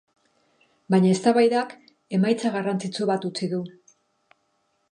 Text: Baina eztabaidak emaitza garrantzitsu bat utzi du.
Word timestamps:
Baina 0.93 1.11
eztabaidak 1.15 1.75
emaitza 2.19 2.53
garrantzitsu 2.57 3.09
bat 3.13 3.31
utzi 3.33 3.51
du. 3.55 3.61